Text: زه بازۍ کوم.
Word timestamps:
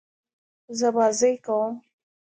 زه 0.77 0.87
بازۍ 0.95 1.33
کوم. 1.45 1.73